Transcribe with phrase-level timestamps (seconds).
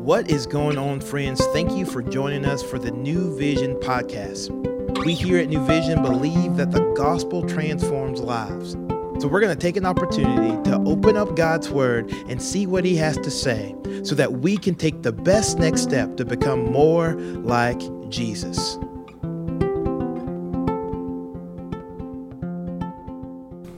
[0.00, 1.44] What is going on, friends?
[1.48, 4.48] Thank you for joining us for the New Vision podcast.
[5.04, 8.72] We here at New Vision believe that the gospel transforms lives.
[9.20, 12.86] So we're going to take an opportunity to open up God's word and see what
[12.86, 16.72] he has to say so that we can take the best next step to become
[16.72, 17.12] more
[17.42, 18.78] like Jesus.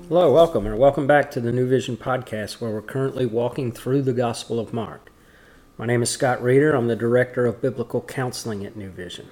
[0.08, 4.02] Hello, welcome, or welcome back to the New Vision podcast, where we're currently walking through
[4.02, 5.11] the Gospel of Mark.
[5.82, 6.76] My name is Scott Reeder.
[6.76, 9.26] I'm the Director of Biblical Counseling at New Vision.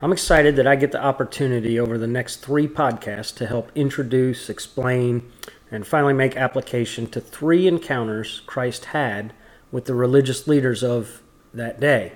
[0.00, 4.48] I'm excited that I get the opportunity over the next three podcasts to help introduce,
[4.48, 5.30] explain,
[5.70, 9.34] and finally make application to three encounters Christ had
[9.70, 11.20] with the religious leaders of
[11.52, 12.12] that day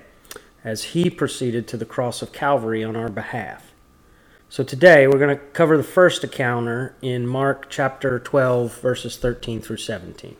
[0.63, 3.73] as he proceeded to the cross of Calvary on our behalf.
[4.49, 9.61] So today we're going to cover the first encounter in Mark chapter 12, verses 13
[9.61, 10.35] through 17.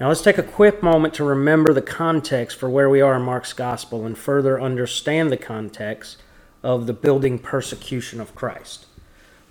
[0.00, 3.22] Now let's take a quick moment to remember the context for where we are in
[3.22, 6.20] Mark's gospel and further understand the context
[6.64, 8.86] of the building persecution of Christ.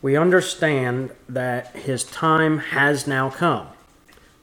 [0.01, 3.67] We understand that his time has now come.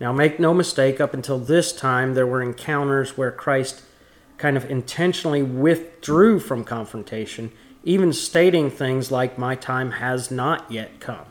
[0.00, 3.82] Now, make no mistake, up until this time, there were encounters where Christ
[4.38, 7.52] kind of intentionally withdrew from confrontation,
[7.84, 11.26] even stating things like, My time has not yet come.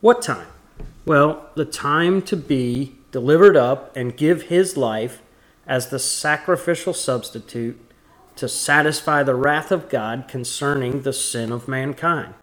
[0.00, 0.46] What time?
[1.04, 5.22] Well, the time to be delivered up and give his life
[5.66, 7.80] as the sacrificial substitute
[8.36, 12.34] to satisfy the wrath of God concerning the sin of mankind.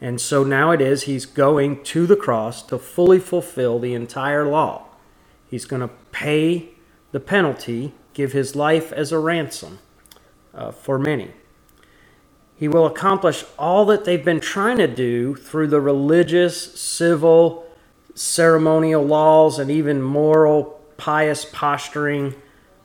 [0.00, 4.46] And so now it is he's going to the cross to fully fulfill the entire
[4.46, 4.86] law.
[5.48, 6.70] He's going to pay
[7.12, 9.78] the penalty, give his life as a ransom
[10.54, 11.30] uh, for many.
[12.56, 17.66] He will accomplish all that they've been trying to do through the religious, civil,
[18.14, 22.34] ceremonial laws and even moral, pious posturing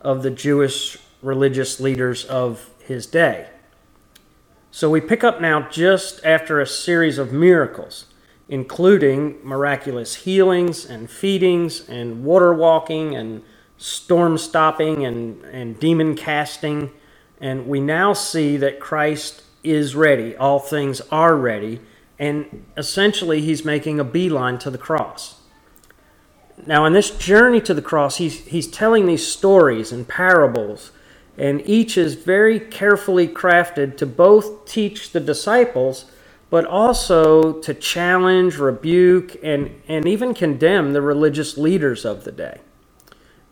[0.01, 3.47] of the Jewish religious leaders of his day.
[4.71, 8.05] So we pick up now just after a series of miracles,
[8.47, 13.43] including miraculous healings and feedings and water walking and
[13.77, 16.91] storm stopping and, and demon casting.
[17.41, 20.35] And we now see that Christ is ready.
[20.35, 21.81] All things are ready
[22.19, 25.39] and essentially he's making a beeline to the cross.
[26.65, 30.91] Now, in this journey to the cross, he's, he's telling these stories and parables,
[31.37, 36.05] and each is very carefully crafted to both teach the disciples,
[36.49, 42.59] but also to challenge, rebuke, and, and even condemn the religious leaders of the day.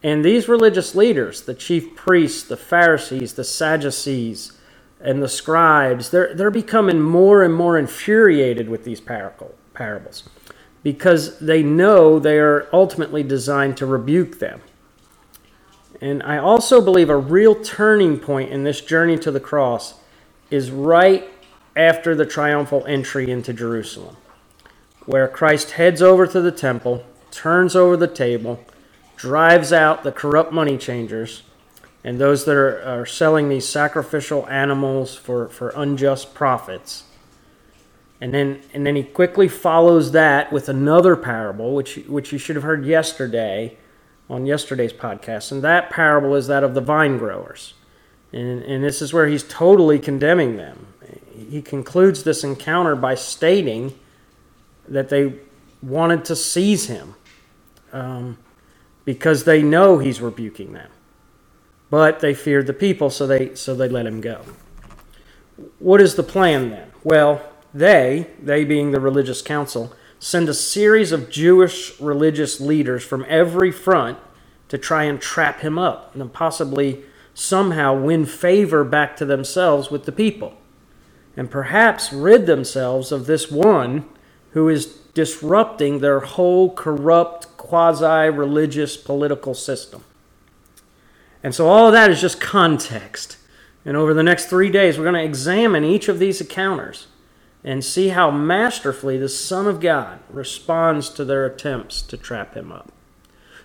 [0.04, 4.57] And these religious leaders, the chief priests, the Pharisees, the Sadducees,
[5.00, 10.24] and the scribes, they're, they're becoming more and more infuriated with these parables
[10.84, 14.62] because they know they are ultimately designed to rebuke them.
[16.02, 19.96] And I also believe a real turning point in this journey to the cross
[20.50, 21.28] is right
[21.76, 24.18] after the triumphal entry into Jerusalem,
[25.06, 28.64] where Christ heads over to the temple, turns over the table,
[29.16, 31.44] drives out the corrupt money changers,
[32.08, 37.04] and those that are, are selling these sacrificial animals for, for unjust profits.
[38.22, 42.56] And then, and then he quickly follows that with another parable, which, which you should
[42.56, 43.76] have heard yesterday
[44.30, 45.52] on yesterday's podcast.
[45.52, 47.74] And that parable is that of the vine growers.
[48.32, 50.88] And, and this is where he's totally condemning them.
[51.36, 54.00] He concludes this encounter by stating
[54.88, 55.34] that they
[55.84, 57.16] wanted to seize him
[57.92, 58.38] um,
[59.04, 60.90] because they know he's rebuking them
[61.90, 64.42] but they feared the people, so they so they let him go.
[65.80, 66.92] What is the plan then?
[67.04, 67.42] Well,
[67.74, 73.72] they, they being the religious council, send a series of Jewish religious leaders from every
[73.72, 74.18] front
[74.70, 77.04] to try and trap him up and possibly
[77.34, 80.58] somehow win favor back to themselves with the people
[81.38, 84.04] and perhaps rid themselves of this one
[84.52, 90.04] who is disrupting their whole corrupt quasi religious political system.
[91.44, 93.38] And so all of that is just context.
[93.86, 97.08] And over the next three days, we're going to examine each of these encounters
[97.64, 102.72] and see how masterfully the Son of God responds to their attempts to trap him
[102.72, 102.92] up.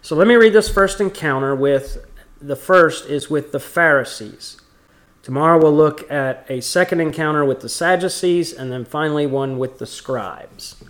[0.00, 2.04] So let me read this first encounter with
[2.40, 4.60] the first is with the Pharisees.
[5.22, 9.78] Tomorrow we'll look at a second encounter with the Sadducees and then finally one with
[9.78, 10.82] the scribes.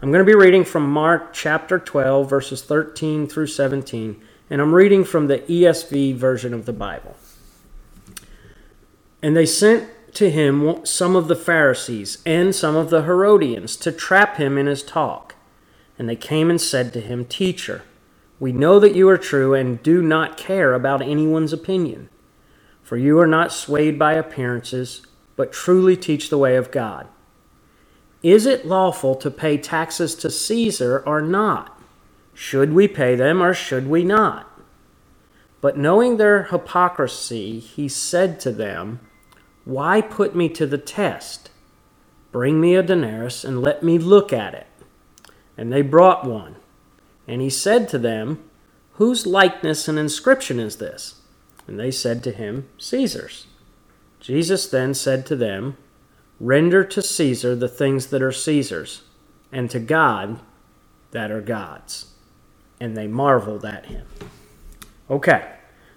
[0.00, 4.74] I'm going to be reading from Mark chapter 12, verses 13 through 17 and I'm
[4.74, 7.16] reading from the ESV version of the Bible.
[9.22, 13.90] And they sent to him some of the Pharisees and some of the Herodians to
[13.92, 15.34] trap him in his talk.
[15.98, 17.82] And they came and said to him, Teacher,
[18.38, 22.08] we know that you are true and do not care about anyone's opinion.
[22.82, 25.06] for you are not swayed by appearances,
[25.36, 27.08] but truly teach the way of God.
[28.22, 31.73] Is it lawful to pay taxes to Caesar or not?
[32.34, 34.50] Should we pay them or should we not?
[35.60, 39.00] But knowing their hypocrisy, he said to them,
[39.64, 41.50] Why put me to the test?
[42.32, 44.66] Bring me a denarius and let me look at it.
[45.56, 46.56] And they brought one.
[47.26, 48.42] And he said to them,
[48.94, 51.22] Whose likeness and inscription is this?
[51.66, 53.46] And they said to him, Caesar's.
[54.20, 55.76] Jesus then said to them,
[56.40, 59.02] Render to Caesar the things that are Caesar's,
[59.52, 60.40] and to God
[61.12, 62.13] that are God's.
[62.84, 64.06] And they marveled at him.
[65.08, 65.52] Okay,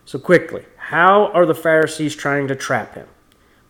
[0.06, 3.08] so quickly, how are the Pharisees trying to trap him?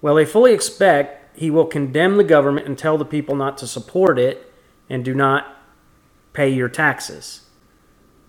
[0.03, 3.65] Well, they fully expect he will condemn the government and tell the people not to
[3.65, 4.53] support it
[4.87, 5.57] and do not
[6.33, 7.47] pay your taxes.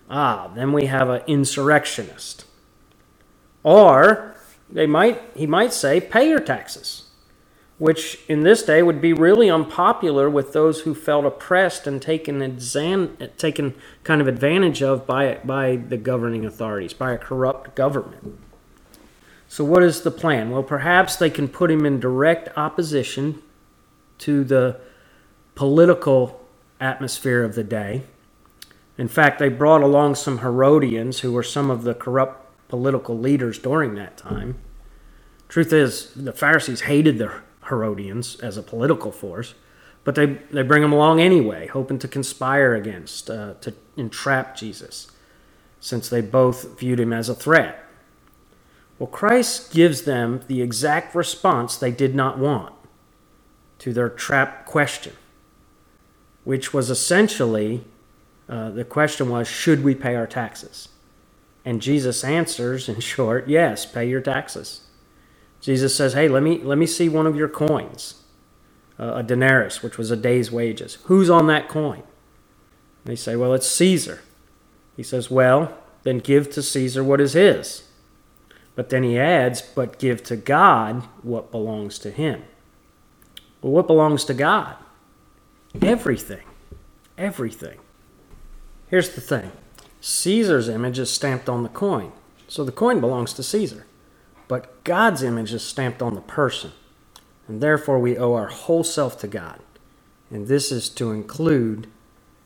[0.09, 2.45] Ah, then we have an insurrectionist.
[3.61, 4.35] Or
[4.71, 7.08] they might he might say pay your taxes,
[7.79, 12.41] which in this day would be really unpopular with those who felt oppressed and taken
[12.41, 13.73] exam, taken
[14.03, 18.37] kind of advantage of by by the governing authorities, by a corrupt government.
[19.47, 20.51] So what is the plan?
[20.51, 23.41] Well, perhaps they can put him in direct opposition
[24.19, 24.79] to the
[25.55, 26.45] political
[26.79, 28.03] atmosphere of the day.
[28.97, 33.57] In fact, they brought along some Herodians who were some of the corrupt political leaders
[33.57, 34.59] during that time.
[35.47, 39.53] Truth is, the Pharisees hated the Herodians as a political force,
[40.03, 45.07] but they, they bring them along anyway, hoping to conspire against, uh, to entrap Jesus,
[45.79, 47.85] since they both viewed him as a threat.
[48.97, 52.73] Well, Christ gives them the exact response they did not want
[53.79, 55.13] to their trap question,
[56.43, 57.83] which was essentially
[58.49, 60.89] uh, the question was, should we pay our taxes?
[61.63, 64.81] And Jesus answers in short, yes, pay your taxes.
[65.61, 68.23] Jesus says, hey, let me, let me see one of your coins,
[68.97, 70.95] uh, a denarius, which was a day's wages.
[71.05, 72.03] Who's on that coin?
[73.05, 74.21] They say, well, it's Caesar.
[74.95, 77.83] He says, well, then give to Caesar what is his.
[78.75, 82.43] But then he adds, but give to God what belongs to him.
[83.61, 84.75] Well, what belongs to God?
[85.81, 86.45] Everything.
[87.17, 87.79] Everything.
[88.89, 89.51] Here's the thing
[90.01, 92.11] Caesar's image is stamped on the coin,
[92.47, 93.85] so the coin belongs to Caesar.
[94.49, 96.71] But God's image is stamped on the person,
[97.47, 99.59] and therefore we owe our whole self to God.
[100.29, 101.87] And this is to include,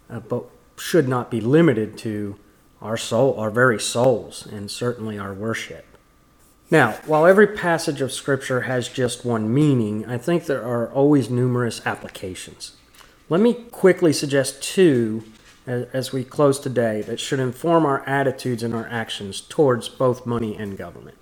[0.09, 0.43] uh, but
[0.77, 2.35] should not be limited to,
[2.81, 5.85] our soul, our very souls, and certainly our worship.
[6.69, 11.29] Now, while every passage of Scripture has just one meaning, I think there are always
[11.29, 12.75] numerous applications.
[13.29, 15.23] Let me quickly suggest two
[15.65, 20.57] as we close today that should inform our attitudes and our actions towards both money
[20.57, 21.17] and government.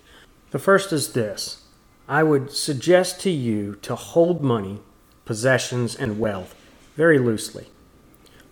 [0.52, 1.64] The first is this
[2.06, 4.80] I would suggest to you to hold money,
[5.24, 6.54] possessions, and wealth
[6.94, 7.68] very loosely.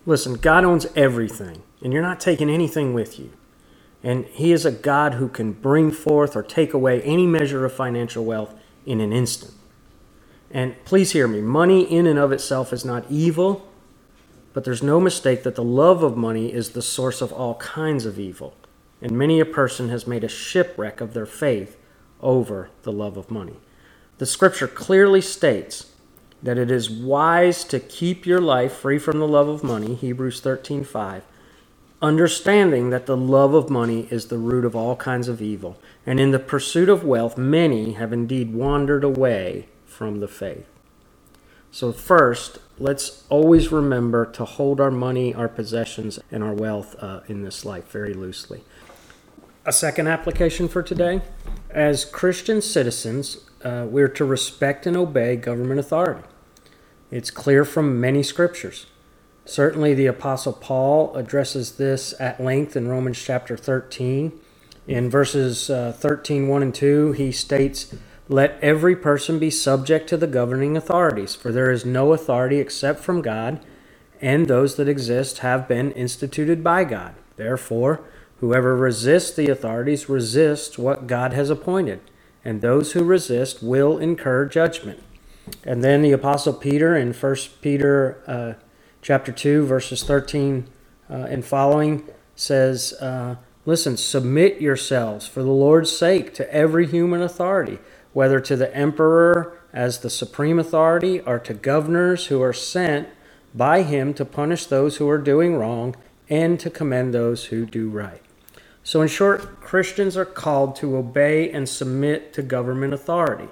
[0.05, 3.31] Listen, God owns everything, and you're not taking anything with you.
[4.03, 7.73] And He is a God who can bring forth or take away any measure of
[7.73, 9.53] financial wealth in an instant.
[10.49, 13.69] And please hear me money in and of itself is not evil,
[14.53, 18.07] but there's no mistake that the love of money is the source of all kinds
[18.07, 18.55] of evil,
[19.03, 21.77] and many a person has made a shipwreck of their faith
[22.21, 23.55] over the love of money.
[24.17, 25.91] The scripture clearly states
[26.43, 30.41] that it is wise to keep your life free from the love of money, Hebrews
[30.41, 31.23] 13:5,
[32.01, 36.19] understanding that the love of money is the root of all kinds of evil, and
[36.19, 40.67] in the pursuit of wealth many have indeed wandered away from the faith.
[41.71, 47.21] So first, let's always remember to hold our money, our possessions, and our wealth uh,
[47.27, 48.63] in this life very loosely.
[49.65, 51.21] A second application for today
[51.73, 56.27] as Christian citizens, uh, we're to respect and obey government authority.
[57.09, 58.85] It's clear from many scriptures.
[59.45, 64.31] Certainly, the Apostle Paul addresses this at length in Romans chapter 13.
[64.87, 67.93] In verses uh, 13, 1 and 2, he states,
[68.31, 73.01] let every person be subject to the governing authorities, for there is no authority except
[73.01, 73.59] from God,
[74.21, 77.15] and those that exist have been instituted by God.
[77.35, 78.01] Therefore,
[78.41, 82.01] whoever resists the authorities resists what God has appointed,
[82.43, 85.01] and those who resist will incur judgment.
[85.63, 88.53] And then the apostle Peter in 1 Peter uh,
[89.01, 90.67] chapter 2 verses 13
[91.09, 92.03] uh, and following
[92.35, 97.79] says, uh, "Listen, submit yourselves for the Lord's sake to every human authority."
[98.13, 103.07] whether to the emperor as the supreme authority or to governors who are sent
[103.53, 105.95] by him to punish those who are doing wrong
[106.29, 108.21] and to commend those who do right.
[108.83, 113.49] So, in short, Christians are called to obey and submit to government authority,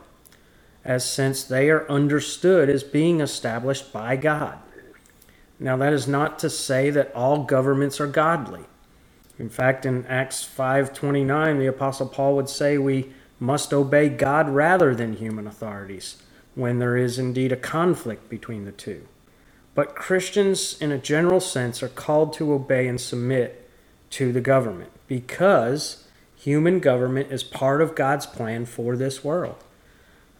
[0.83, 4.57] as since they are understood as being established by God.
[5.59, 8.65] Now, that is not to say that all governments are godly.
[9.37, 14.95] In fact, in Acts 5:29, the apostle Paul would say we must obey God rather
[14.95, 16.17] than human authorities
[16.55, 19.03] when there is indeed a conflict between the two.
[19.75, 23.58] But Christians, in a general sense, are called to obey and submit
[24.11, 29.63] to the government because human government is part of God's plan for this world.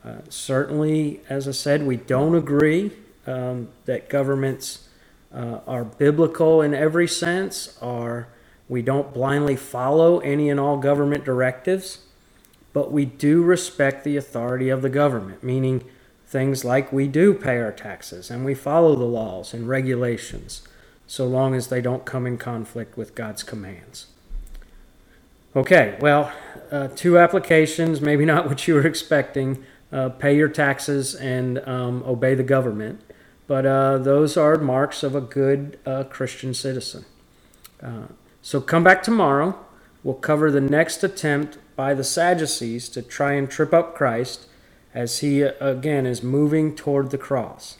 [0.04, 2.92] Uh, certainly, as I said, we don't agree
[3.28, 4.88] um, that governments
[5.34, 8.28] uh, are biblical in every sense, or
[8.70, 12.00] we don't blindly follow any and all government directives,
[12.72, 15.84] but we do respect the authority of the government, meaning
[16.26, 20.62] things like we do pay our taxes and we follow the laws and regulations
[21.10, 24.06] so long as they don't come in conflict with God's commands.
[25.56, 26.32] Okay, well,
[26.72, 29.64] uh, two applications, maybe not what you were expecting.
[29.92, 33.02] Uh, pay your taxes and um, obey the government.
[33.48, 37.06] But uh, those are marks of a good uh, Christian citizen.
[37.82, 38.10] Uh,
[38.44, 39.58] so come back tomorrow.
[40.04, 44.46] We'll cover the next attempt by the Sadducees to try and trip up Christ
[44.94, 47.80] as he again is moving toward the cross.